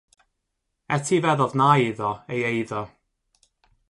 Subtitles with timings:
[0.95, 2.83] Etifeddodd nai iddo ei eiddo.